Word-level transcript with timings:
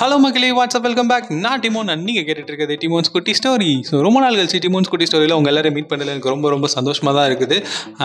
Hello 0.00 0.16
மக்களே 0.22 0.48
WhatsApp 0.56 0.84
welcome 0.86 1.08
back 1.10 1.30
நான் 1.44 1.62
டிமோன் 1.62 1.88
நீங்கள் 2.08 2.24
கேட்டுட்டு 2.26 2.50
இருக்கிறது 2.50 2.74
டிமோன்ஸ் 2.82 3.10
குட்டி 3.14 3.32
ஸ்டோரி 3.38 3.70
ஸோ 3.88 3.94
ரொம்ப 4.06 4.18
நாள் 4.24 4.36
கழிச்சு 4.38 4.58
டிமோன்ஸ் 4.64 4.90
குட்டி 4.92 5.06
ஸ்டோரியில் 5.08 5.34
உங்கள் 5.36 5.50
எல்லாரும் 5.52 5.74
மீட் 5.76 5.88
பண்ணல 5.92 6.12
எனக்கு 6.14 6.30
ரொம்ப 6.32 6.50
ரொம்ப 6.54 6.66
சந்தோஷமாக 6.74 7.12
தான் 7.16 7.26
இருக்குது. 7.30 7.56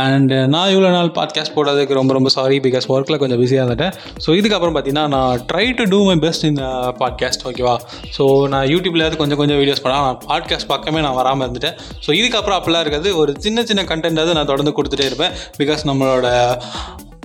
அண்ட் 0.03 0.31
uh, 0.37 0.45
நான் 0.53 0.71
இவ்வளோ 0.73 0.89
நாள் 0.95 1.11
பாட்காஸ்ட் 1.19 1.55
போடாததுக்கு 1.57 1.99
ரொம்ப 1.99 2.15
ரொம்ப 2.17 2.31
சாரி 2.37 2.57
பிகாஸ் 2.67 2.87
ஒர்க்கில் 2.95 3.19
கொஞ்சம் 3.23 3.41
பிஸியாக 3.43 3.65
இருந்துட்டேன். 3.65 3.93
ஸோ 4.25 4.37
இதுக்கப்புறம் 4.39 4.75
பார்த்தீங்கன்னா 4.77 5.05
நான் 5.15 5.45
try 5.51 5.65
to 5.79 5.85
do 5.93 6.01
my 6.09 6.17
best 6.25 6.49
இந்த 6.51 6.65
பாட்காஸ்ட் 7.03 7.45
ஓகேவா 7.51 7.75
ஸோ 8.17 8.25
நான் 8.55 8.67
யூடியூப்லேயாவது 8.73 9.21
கொஞ்சம் 9.21 9.41
கொஞ்சம் 9.43 9.61
வீடியோஸ் 9.63 9.85
பண்ணால் 9.85 10.05
நான் 10.09 10.21
பாட்காஸ்ட் 10.27 10.71
பக்கமே 10.73 11.05
நான் 11.07 11.17
வராமல் 11.21 11.47
இருந்துட்டேன். 11.47 11.79
ஸோ 12.07 12.11
இதுக்கப்புறம் 12.21 12.59
அப்படிலாம் 12.59 12.85
இருக்காது. 12.87 13.11
ஒரு 13.23 13.33
சின்ன 13.47 13.67
சின்ன 13.71 13.87
கண்டென்ட்டாவது 13.93 14.39
நான் 14.39 14.51
தொடர்ந்து 14.53 14.77
கொடுத்துட்டே 14.79 15.09
இருப்பேன். 15.11 15.35
பிகாஸ் 15.61 15.89
நம்மளோட 15.91 16.29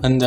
அந்த 0.07 0.27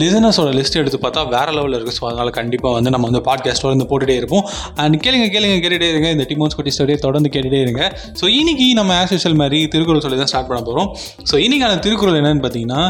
லிசனர்ஸோட 0.00 0.50
லிஸ்ட் 0.58 0.78
எடுத்து 0.80 0.98
பார்த்தா 1.02 1.22
வேறு 1.34 1.52
லெவலில் 1.56 1.76
இருக்குது 1.78 1.96
ஸோ 1.98 2.04
அதனால் 2.08 2.30
கண்டிப்பாக 2.38 2.74
வந்து 2.76 2.90
நம்ம 2.94 3.08
வந்து 3.10 3.22
பாட்காஸ்ட்டோட 3.26 3.72
வந்து 3.74 3.88
போட்டுகிட்டே 3.90 4.16
இருப்போம். 4.20 4.44
அண்ட் 4.82 4.96
கேளுங்க 5.04 5.26
கேளுங்க 5.34 5.56
கேட்டுகிட்டே 5.62 5.90
இருங்க. 5.92 6.08
இந்த 6.10 6.26
டிமோன்ஸ் 6.30 6.56
குட்டி 6.58 6.72
ஸ்டோரியை 6.76 6.98
தொடர்ந்து 7.06 7.30
கேட்டுகிட்டே 7.34 7.60
இருங்க. 7.66 7.82
ஸோ 8.20 8.24
இன்றைக்கி 8.38 8.66
நம்ம 8.80 8.94
ஆஸ் 9.02 9.12
யூஷுவல் 9.14 9.40
மாதிரி 9.42 9.60
திருக்குறள் 9.74 10.04
சொல்லி 10.06 10.18
தான் 10.18 10.32
ஸ்டார்ட் 10.32 10.50
பண்ண 10.50 10.62
போகிறோம் 10.62 10.88
ஸோ 11.30 11.36
இன்றைக்கான 11.46 11.78
திருக்குறள் 11.86 12.18
என்னென்னு 12.20 12.44
பார்த்தீங்கன்னா 12.46 12.82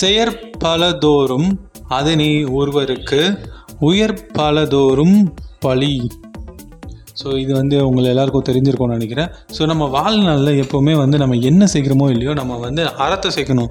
செயற்பலதோறும் 0.00 1.48
அதனை 1.98 2.30
ஒருவருக்கு 2.58 3.22
உயர் 3.80 4.18
பலதோறும் 4.38 5.16
பழி 5.60 5.96
ஸோ 7.20 7.26
இது 7.42 7.52
வந்து 7.58 7.76
உங்களை 7.88 8.06
எல்லாருக்கும் 8.12 8.46
தெரிஞ்சிருக்கும்னு 8.48 8.96
நினைக்கிறேன். 8.98 9.28
ஸோ 9.56 9.62
நம்ம 9.70 9.84
வாழ்நாளில் 9.96 10.60
எப்போவுமே 10.62 10.94
வந்து 11.02 11.16
நம்ம 11.22 11.34
என்ன 11.50 11.68
சேர்க்குறோமோ 11.72 12.06
இல்லையோ 12.14 12.32
நம்ம 12.40 12.58
வந்து 12.64 12.82
அறத்தை 13.04 13.30
சேர்க்கணும். 13.36 13.70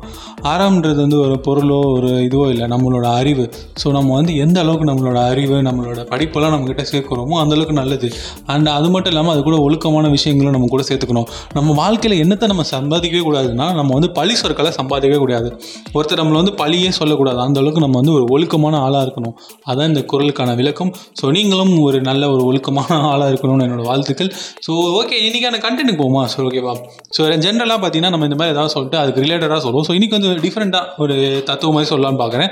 அறம்ன்றது 0.51 0.99
வந்து 1.05 1.19
ஒரு 1.25 1.35
பொருளோ 1.47 1.79
ஒரு 1.95 2.11
இதுவோ 2.27 2.45
இல்லை 2.53 2.67
நம்மளோட 2.73 3.07
அறிவு. 3.21 3.45
ஸோ 3.81 3.87
நம்ம 3.97 4.13
வந்து 4.19 4.33
எந்த 4.45 4.57
அளவுக்கு 4.63 4.87
நம்மளோட 4.91 5.19
அறிவு 5.31 5.57
நம்மளோட 5.69 6.03
படிப்பெல்லாம் 6.13 6.53
நம்மக்கிட்ட 6.55 6.85
சேர்க்குறோமோ 6.91 7.37
அந்தளவுக்கு 7.43 7.75
நல்லது. 7.81 8.09
அண்ட் 8.55 8.71
அது 8.77 8.89
மட்டும் 8.93 9.13
இல்லாமல் 9.13 9.33
அது 9.35 9.43
கூட 9.49 9.59
ஒழுக்கமான 9.65 10.11
விஷயங்களும் 10.15 10.55
நம்ம 10.57 10.69
கூட 10.75 10.85
சேர்த்துக்கணும். 10.89 11.27
நம்ம 11.57 11.75
வாழ்க்கையில் 11.81 12.17
என்னத்தை 12.23 12.49
நம்ம 12.53 12.65
சம்பாதிக்கவே 12.73 13.23
கூடாதுன்னா 13.27 13.67
நம்ம 13.79 13.89
வந்து 13.97 14.11
பழி 14.19 14.35
சொற்களை 14.43 14.71
சம்பாதிக்கவே 14.79 15.19
கூடாது. 15.25 15.51
ஒருத்தர் 15.97 16.21
நம்மளை 16.21 16.39
வந்து 16.43 16.55
பழியே 16.63 16.93
சொல்லக்கூடாது. 16.99 17.39
அந்த 17.47 17.59
அளவுக்கு 17.63 17.85
நம்ம 17.85 17.97
வந்து 18.01 18.15
ஒரு 18.17 18.25
ஒழுக்கமான 18.37 18.81
ஆளாக 18.87 19.03
இருக்கணும். 19.07 19.35
அதான் 19.69 19.91
இந்த 19.93 20.03
குரலுக்கான 20.13 20.55
விளக்கம். 20.61 20.93
ஸோ 21.21 21.31
நீங்களும் 21.37 21.75
ஒரு 21.87 21.99
நல்ல 22.09 22.23
ஒரு 22.33 22.43
ஒழுக்கமான 22.49 22.99
ஆளாக 23.11 23.31
இருக்கணும்னு 23.33 23.67
என்னோட 23.67 23.85
வாழ்த்துக்கள். 23.89 24.31
ஸோ 24.67 24.71
ஓகே 25.01 25.19
இன்றைக்கான 25.27 25.61
கண்டென்ட் 25.67 25.95
போமா 26.01 26.23
ஸோ 26.33 26.41
ஓகேவா 26.47 26.75
ஸோ 27.17 27.21
ஜென்ரலாக 27.45 27.79
பார்த்தீங்கன்னா 27.83 28.13
நம்ம 28.15 28.29
இந்த 28.29 28.39
மாதிரி 28.41 28.55
ஏதாவது 28.55 28.75
சொல்லிட்டு 28.75 29.01
அதுக்கு 29.03 29.23
ரிலேட்டடாக 29.25 29.61
சொல்லுவோம். 29.67 29.87
ஸோ 29.89 29.95
இன்றைக்கி 29.99 30.17
வந்து 30.17 30.33
டிஃப்ரெண்ட்டாக 30.47 31.01
ஒரு 31.05 31.15
தத்துவம் 31.49 31.75
மாதிரி 31.77 31.91
சொல்லலாம்னு 31.93 32.21
பார்க்குறேன் 32.23 32.51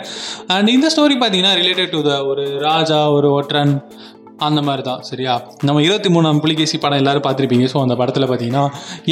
அண்ட் 0.55 0.75
இந்த 0.77 0.89
ஸ்டோரி 0.95 1.17
பார்த்தீங்கன்னா 1.21 1.53
ரிலேட்டட் 1.61 1.93
டு 1.95 2.01
த 2.09 2.13
ஒரு 2.31 2.45
ராஜா 2.69 2.99
ஒரு 3.17 3.29
ஒற்றன் 3.39 3.73
அந்த 4.45 4.59
மாதிரி 4.67 4.83
தான் 4.87 5.01
சரியா? 5.07 5.33
நம்ம 5.67 5.81
இருபத்தி 5.87 6.09
மூணாம் 6.13 6.39
புலிகேசி 6.43 6.77
படம் 6.83 6.99
எல்லாரும் 7.01 7.23
பார்த்துருப்பீங்க 7.25 7.65
ஸோ 7.73 7.79
அந்த 7.83 7.95
படத்தில் 7.99 8.25
பார்த்தீங்கன்னா 8.29 8.63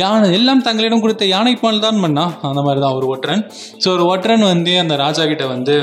யானை 0.01 0.27
எல்லாம் 0.37 0.63
தங்களிடம் 0.67 1.03
கொடுத்த 1.03 1.25
யானைப்பால் 1.33 1.83
தான் 1.85 1.99
பண்ணா 2.05 2.23
அந்த 2.49 2.61
மாதிரி 2.67 2.81
தான் 2.85 2.95
ஒரு 2.99 3.07
ஒற்றன். 3.13 3.43
ஸோ 3.83 3.87
ஒரு 3.95 4.05
ஒற்றன் 4.13 4.45
வந்து 4.53 4.73
அந்த 4.83 4.95
ராஜா 5.03 5.25
கிட்ட 5.31 5.47
வந்து 5.55 5.75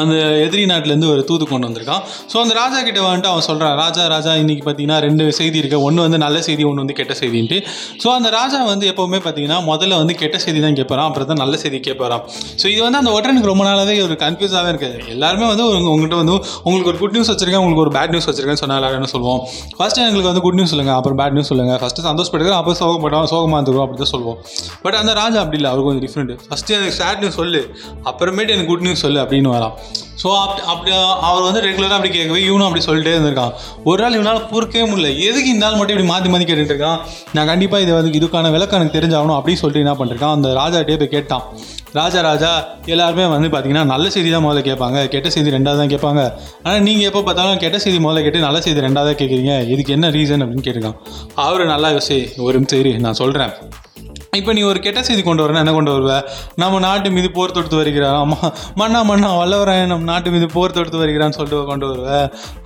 அந்த 0.00 0.14
எதிரி 0.46 0.64
நாட்டிலேருந்து 0.72 1.08
ஒரு 1.14 1.22
தூது 1.30 1.44
கொண்டு 1.52 1.66
வந்திருக்கான். 1.68 2.02
ஸோ 2.32 2.36
அந்த 2.44 2.54
ராஜா 2.60 2.78
கிட்ட 2.88 3.00
வந்துட்டு 3.06 3.30
அவன் 3.32 3.46
சொல்கிறான் 3.48 3.74
ராஜா 3.82 4.02
ராஜா 4.14 4.32
இன்றைக்கி 4.42 4.64
பார்த்தீங்கன்னா 4.68 4.98
ரெண்டு 5.06 5.24
செய்தி 5.40 5.56
இருக்குது 5.62 5.84
ஒன்று 5.88 6.04
வந்து 6.06 6.20
நல்ல 6.24 6.40
செய்தி 6.48 6.64
ஒன்று 6.70 6.82
வந்து 6.84 6.96
கெட்ட 7.00 7.14
செய்தின்ட்டு. 7.22 7.58
ஸோ 8.02 8.08
அந்த 8.18 8.28
ராஜா 8.38 8.60
வந்து 8.72 8.86
எப்போவுமே 8.92 9.20
பார்த்தீங்கன்னா 9.26 9.58
முதல்ல 9.70 9.98
வந்து 10.02 10.16
கெட்ட 10.22 10.36
செய்தி 10.44 10.60
தான் 10.66 10.78
கேட்பறான் 10.80 11.08
அப்புறம் 11.10 11.30
தான் 11.32 11.40
நல்ல 11.44 11.54
செய்தி 11.64 11.80
கேட்பறான் 11.88 12.22
ஸோ 12.62 12.66
இது 12.74 12.80
வந்து 12.86 13.00
அந்த 13.02 13.10
ஒற்றனுக்கு 13.16 13.50
ரொம்ப 13.52 13.64
நாளாகவே 13.68 13.96
ஒரு 14.08 14.16
கன்ஃபியூஸாகவே 14.24 14.70
இருக்குது 14.72 15.12
எல்லாருமே 15.14 15.46
வந்து 15.52 15.64
உங்கள்கிட்ட 15.92 16.18
வந்து 16.22 16.34
உங்களுக்கு 16.66 16.90
ஒரு 16.92 17.00
குட் 17.02 17.14
நியூஸ் 17.16 17.30
வச்சிருக்கேன் 17.32 17.62
உங்களுக்கு 17.64 17.84
ஒரு 17.86 17.92
பேட் 17.96 18.12
நியூஸ் 18.14 18.28
வச்சிருக்கேன்னு 18.30 18.62
சொன்னால் 18.62 18.80
எல்லாரும் 18.80 18.98
என்ன 19.00 19.10
சொல்லுவோம்? 19.14 19.40
ஃபஸ்ட்டு 19.78 20.04
எங்களுக்கு 20.06 20.30
வந்து 20.32 20.44
குட் 20.46 20.58
நியூஸ் 20.58 20.72
சொல்லுங்கள் 20.74 20.96
அப்புறம் 20.98 21.18
பேட் 21.20 21.36
நியூஸ் 21.36 21.50
சொல்லுங்கள் 21.52 21.80
ஃபஸ்ட்டு 21.82 22.06
சந்தோஷப்படுகிறோம் 22.08 22.58
அப்புறம் 22.60 22.78
சோகப்பட்டோம் 22.82 23.28
சோகமாக 23.32 23.58
இருந்துக்கிறோம் 23.58 23.86
அப்படி 23.86 24.00
தான் 24.04 24.12
சொல்லுவோம். 24.14 24.38
பட் 24.84 24.98
அந்த 25.00 25.14
ராஜா 25.20 25.38
அப்படி 25.44 25.58
இல்லை 25.60 25.70
அவருக்கு 25.72 25.88
கொஞ்சம் 25.90 26.06
டிஃப்ரெண்ட் 26.06 26.32
ஃபஸ்ட்டு 26.48 26.76
எனக்கு 26.78 26.96
சேட் 27.00 27.20
நியூஸ் 27.24 27.38
சொல்லு 27.42 27.62
அப்புறமேட்டு 28.12 28.54
எனக்கு 28.56 28.70
குட் 28.72 28.86
நியூஸ் 28.88 29.04
சொல்லு 29.06 29.20
அப்படின்னு 29.24 29.50
வரான். 29.56 29.74
ஸோ 30.22 30.28
அப்படி 30.42 30.60
அப்படி 30.72 30.90
அவர் 31.28 31.46
வந்து 31.46 31.60
ரெகுலராக 31.66 31.96
அப்படி 31.98 32.10
கேட்கவே 32.16 32.40
இவனும் 32.48 32.66
அப்படி 32.68 32.82
சொல்லிட்டே 32.86 33.12
இருந்திருக்கான். 33.14 33.52
ஒரு 33.90 34.00
நாள் 34.02 34.16
இவனால் 34.18 34.40
பொறுக்கவே 34.52 34.84
முடியல. 34.90 35.08
எதுக்கு 35.28 35.48
இந்த 35.54 35.62
நாள் 35.64 35.76
மட்டும் 35.78 35.94
இப்படி 35.96 36.08
மாற்றி 36.12 36.28
மாற்றி 36.32 36.46
கேட்டுட்டு 36.48 36.74
இருக்கான்? 36.74 37.00
நான் 37.36 37.48
கண்டிப்பாக 37.50 37.84
இது 37.84 37.92
வந்து 37.98 38.12
இதுக்கான 38.18 38.50
விளக்கம் 38.56 38.78
எனக்கு 38.80 38.96
தெரிஞ்சாகணும் 38.98 39.36
அப்படின்னு 39.38 39.62
சொல்லிட்டு 39.62 39.84
என்ன 39.84 39.94
பண்ணிருக்கான்? 40.00 40.34
அந்த 40.38 40.48
ராஜாட்டே 40.60 40.96
போய் 41.02 41.12
கேட்டான். 41.16 41.44
ராஜா 41.98 42.20
ராஜா 42.28 42.50
எல்லாருமே 42.94 43.26
வந்து 43.34 43.48
பார்த்தீங்கன்னா 43.52 43.84
நல்ல 43.92 44.06
செய்தி 44.14 44.30
தான் 44.34 44.44
முதல்ல 44.46 44.62
கேட்பாங்க. 44.70 44.98
கெட்ட 45.14 45.28
செய்தி 45.36 45.54
ரெண்டாவது 45.56 45.80
தான் 45.82 45.92
கேட்பாங்க. 45.94 46.22
ஆனால் 46.64 46.82
நீங்கள் 46.88 47.08
எப்போ 47.10 47.22
பார்த்தாலும் 47.28 47.62
கெட்ட 47.64 47.78
செய்தி 47.84 48.00
முதல்ல 48.06 48.22
கேட்டு 48.26 48.46
நல்ல 48.48 48.60
செய்தி 48.66 48.86
ரெண்டாவது 48.88 49.14
கேட்குறீங்க. 49.22 49.54
இதுக்கு 49.74 49.94
என்ன 49.98 50.10
ரீசன் 50.18 50.44
அப்படின்னு 50.44 50.66
கேட்டிருக்கான். 50.68 51.00
அவர் 51.46 51.64
நல்லா 51.74 51.90
யோசி 51.96 52.18
ஒரு 52.48 52.58
நிமிஷம் 52.60 53.06
நான் 53.08 53.20
சொல்கிறேன் 53.22 53.54
இப்போ 54.38 54.52
நீ 54.58 54.62
ஒரு 54.70 54.78
கெட்ட 54.86 55.00
செய்தி 55.08 55.22
கொண்டு 55.28 55.42
வரணும் 55.44 55.62
என்ன 55.62 55.72
கொண்டு 55.78 55.92
வருவ? 55.94 56.14
நம்ம 56.62 56.80
நாட்டு 56.86 57.08
மீது 57.16 57.28
போர் 57.36 57.54
தொடுத்து 57.56 57.76
வருகிறான் 57.80 58.16
ஆமாம் 58.22 58.46
மண்ணா 58.80 59.00
மண்ணா 59.10 59.30
வல்லவரன் 59.40 59.90
நம்ம 59.92 60.06
நாட்டு 60.12 60.28
மீது 60.34 60.48
போர் 60.56 60.74
தொடுத்து 60.76 61.00
வருகிறான்னு 61.02 61.36
சொல்லிட்டு 61.38 61.64
கொண்டு 61.72 61.86
வருவ. 61.90 62.08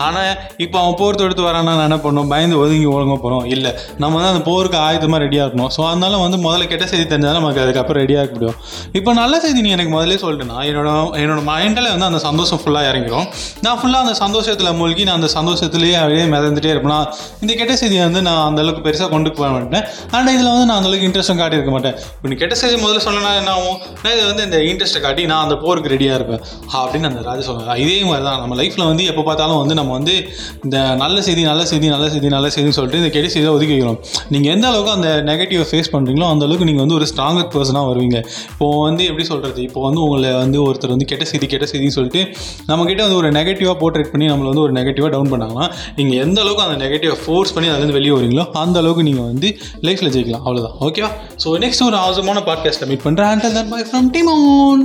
ஆனால் 0.06 0.30
இப்போ 0.64 0.76
அவன் 0.82 0.97
போர் 1.00 1.20
தொடுத்து 1.22 1.44
வரானா 1.48 1.72
நான் 1.78 1.86
என்ன 1.88 1.98
பண்ணும்? 2.06 2.28
பயந்து 2.34 2.59
ஒதுங்கி 2.64 2.88
ஒழுங்க 2.94 3.16
போகிறோம் 3.25 3.47
இல்லை 3.54 3.72
நம்ம 4.03 4.12
வந்து 4.19 4.32
அந்த 4.32 4.42
போருக்கு 4.50 4.78
ஆயுதமாக 4.86 5.20
ரெடியாக 5.25 5.47
இருக்கணும். 5.47 5.72
ஸோ 5.76 5.80
அதனால 5.91 6.22
வந்து 6.25 6.41
முதல்ல 6.47 6.69
கெட்ட 6.72 6.86
செய்தி 6.92 7.06
தெரிஞ்சாலும் 7.12 7.41
நமக்கு 7.41 7.62
அதுக்கப்புறம் 7.64 8.03
ரெடியாக 8.04 8.22
இருக்க 8.25 8.36
முடியும். 8.38 8.59
இப்போ 9.00 9.10
நல்ல 9.20 9.34
செய்தி 9.44 9.60
நீ 9.66 9.72
எனக்கு 9.78 9.92
முதல்ல 9.97 10.19
சொல்லிட்டுனா 10.25 10.59
என்னோட 10.70 10.88
என்னோட 11.22 11.41
மைண்டில் 11.50 11.91
வந்து 11.94 12.09
அந்த 12.10 12.20
சந்தோஷம் 12.28 12.62
ஃபுல்லாக 12.62 12.91
இறங்கிடும் 12.91 13.26
நான் 13.66 13.78
ஃபுல்லாக 13.80 14.04
அந்த 14.06 14.14
சந்தோஷத்தில் 14.25 14.72
மூழ்கி 14.80 15.03
நான் 15.09 15.19
அந்த 15.20 15.30
சந்தோஷத்துலேயே 15.38 15.97
அப்படியே 16.03 16.25
மிதந்துட்டே 16.34 16.70
இருப்பேன்? 16.75 17.04
இந்த 17.42 17.53
கெட்ட 17.60 17.72
செய்தியை 17.82 18.03
வந்து 18.09 18.20
நான் 18.28 18.42
அந்த 18.48 18.60
அளவுக்கு 18.64 18.84
பெருசாக 18.86 19.09
கொண்டு 19.14 19.30
போக 19.38 19.48
மாட்டேன். 19.56 19.84
ஆனால் 20.16 20.32
இதில் 20.36 20.50
வந்து 20.54 20.66
நான் 20.69 20.78
அந்த 20.80 20.88
அளவுக்கு 20.91 21.09
இன்ட்ரெஸ்ட்டும் 21.09 21.41
இருக்க 21.60 21.75
மாட்டேன். 21.76 21.97
இப்போ 22.16 22.28
நீ 22.32 22.38
கெட்ட 22.43 22.54
செய்தி 22.62 22.76
முதல்ல 22.84 23.03
சொன்னா 23.06 23.32
என்ன 23.41 23.53
ஆகும்? 23.59 23.78
நான் 24.03 24.15
இது 24.16 24.25
வந்து 24.31 24.44
இந்த 24.48 24.59
இன்ட்ரெஸ்ட்டை 24.71 25.03
காட்டி 25.06 25.22
நான் 25.32 25.44
அந்த 25.47 25.56
போருக்கு 25.65 25.93
ரெடியாக 25.94 26.19
இருப்பேன். 26.21 26.43
அப்படின்னு 26.81 27.09
அந்த 27.10 27.22
ராஜா 27.28 27.44
சொன்னாங்க 27.48 27.76
இதே 27.84 27.97
மாதிரி 28.10 28.25
தான் 28.28 28.41
நம்ம 28.43 28.56
லைஃப்பில் 28.62 28.87
வந்து 28.91 29.04
எப்போ 29.12 29.25
பார்த்தாலும் 29.28 29.60
வந்து 29.62 29.76
நம்ம 29.81 29.93
வந்து 29.98 30.15
இந்த 30.65 30.76
நல்ல 31.03 31.16
செய்தி 31.28 31.43
நல்ல 31.50 31.62
செய்தி 31.72 31.87
நல்ல 31.94 32.09
செய்தி 32.15 32.28
நல்ல 32.37 32.48
செய்தின்னு 32.56 32.76
சொல்லிட்டு 32.78 33.03
இந்த 33.03 33.10
கெட்ட 33.16 33.28
செய்தியை 33.34 33.54
ஒதுக்கி 33.56 33.75
வைக்கிறோம். 33.75 33.98
நீங்கள் 34.34 34.53
எந்த 34.54 34.66
அளவுக்கு 34.71 34.93
அந்த 34.97 35.09
நெகட்டிவை 35.31 35.66
ஃபேஸ் 35.71 35.93
பண்ணுறீங்களோ 35.94 36.28
அந்த 36.32 36.43
அளவுக்கு 36.48 36.69
நீங்கள் 36.71 36.84
வந்து 36.84 36.97
ஒரு 36.98 37.09
ஸ்ட்ராங்கர் 37.12 37.48
பர்சனாக 37.54 37.87
வருவீங்க. 37.91 38.19
இப்போ 38.53 38.69
வந்து 38.87 39.03
எப்படி 39.10 39.25
சொல்கிறது 39.32 39.60
இப்போ 39.69 39.81
வந்து 39.88 40.00
உங்களை 40.06 40.31
வந்து 40.42 40.59
ஒருத்தர் 40.66 40.94
வந்து 40.94 41.09
கெட்ட 41.12 41.25
செய்தி 41.32 41.47
கெட்ட 41.54 41.66
செய்தின்னு 41.72 41.97
சொல்லிட்டு 41.98 42.22
நம்மக்கிட்ட 42.71 43.03
வந்து 43.06 43.19
ஒரு 43.21 43.28
நெகட்டிவாக 43.38 43.77
போர்ட்ரேட் 43.82 44.10
பண்ணி 44.12 44.27
நம்மளை 44.32 44.48
வந்து 44.53 44.65
ஒரு 44.66 44.75
நெகட்டிவாக 44.78 45.10
டவுன் 45.15 45.31
பண்ணாங்கன்னா 45.34 45.66
நீங்கள் 45.98 46.19
எந்த 46.25 46.38
அளவுக்கு 46.44 46.65
அந்த 46.66 46.78
நெகட்டிவை 46.84 47.16
ஃபோர்ஸ் 47.25 47.54
பண்ணி 47.56 47.69
அதுலேருந்து 47.72 47.97
வெளியே 47.98 48.15
வரீங்களோ 48.16 48.47
அந்த 48.62 48.77
அளவுக்கு 48.82 49.04
நீங்கள் 49.09 49.28
வந்து 49.31 49.48
லைஃப்பில் 49.87 50.12
ஜெயிக்கலாம். 50.16 50.44
அவ்வளோதான் 50.47 50.77
ஓகேவா 50.87 51.10
ஸோ 51.42 51.49
ஸோ 51.50 51.54
நெக்ஸ்ட் 51.58 51.82
ஒரு 51.82 51.96
அவசரமான 51.96 52.40
பாட்காஸ்ட்டில் 52.40 52.88
மீட் 52.88 53.04
பண்ணுறேன் 53.04 53.30
அண்ட் 53.30 53.54
தன் 53.54 53.68
பாய் 53.68 53.86
ஃப்ரம் 53.90 54.08
டிமோன் 54.10 54.82